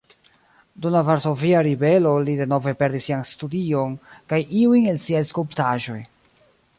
Dum 0.85 0.93
la 0.95 1.01
Varsovia 1.09 1.59
Ribelo 1.67 2.13
li 2.29 2.35
denove 2.39 2.73
perdis 2.79 3.05
sian 3.09 3.23
studion 3.33 3.93
kaj 4.33 4.41
iujn 4.65 4.89
el 4.95 5.01
siaj 5.07 5.25
skulptaĵoj. 5.33 6.01